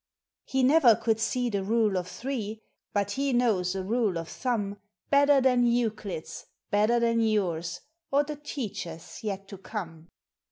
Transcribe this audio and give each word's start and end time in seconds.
He 0.45 0.63
never 0.63 0.95
could 0.95 1.19
see 1.19 1.51
the 1.51 1.61
Rule 1.63 1.95
of 1.95 2.07
Three, 2.07 2.63
But 2.91 3.11
he 3.11 3.33
knows 3.33 3.75
a 3.75 3.83
rule 3.83 4.17
of 4.17 4.29
thumb 4.29 4.79
Better 5.11 5.39
than 5.39 5.67
Euclid's, 5.67 6.47
better 6.71 6.99
than 6.99 7.19
yours, 7.21 7.81
Or 8.09 8.23
the 8.23 8.37
teachers' 8.37 9.23
yet 9.23 9.47
to 9.49 9.59
conic. 9.59 10.05